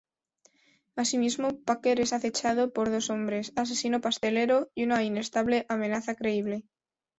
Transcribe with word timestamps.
Asimismo, 0.95 1.59
Packer 1.63 1.99
es 1.99 2.11
acechado 2.11 2.73
por 2.73 2.89
dos 2.89 3.11
hombres, 3.11 3.53
"asesino 3.55 4.01
pastelero" 4.01 4.71
y 4.73 4.85
una 4.85 5.03
inestable 5.03 5.67
"amenaza 5.69 6.15
creíble". 6.15 6.65